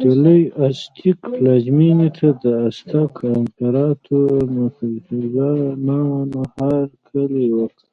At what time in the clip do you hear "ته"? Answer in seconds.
2.18-2.28